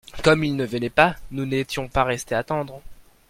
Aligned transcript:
Comme 0.23 0.43
il 0.43 0.55
ne 0.55 0.65
venait 0.65 0.89
pas, 0.89 1.15
nous 1.29 1.45
n'étions 1.45 1.87
pas 1.87 2.03
restés 2.03 2.33
attendre. 2.33 2.81